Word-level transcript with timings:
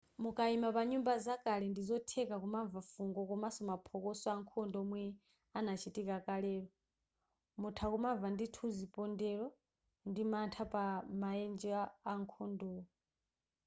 mukaima 0.23 0.69
pa 0.75 0.81
nyumba 0.89 1.13
zakale 1.25 1.65
ndi 1.69 1.81
zotheka 1.89 2.35
kumamva 2.43 2.79
fungo 2.91 3.19
komanso 3.29 3.61
maphokoso 3.69 4.25
ankhondo 4.35 4.77
omwe 4.85 5.01
anachitika 5.57 6.15
kalelo 6.27 6.69
mutha 7.61 7.85
kumamva 7.93 8.27
ndithu 8.35 8.65
zipondelo 8.77 9.47
ndi 10.09 10.21
mantha 10.31 10.63
pa 10.73 10.83
maenje 11.21 11.69
akhondowo 12.13 12.83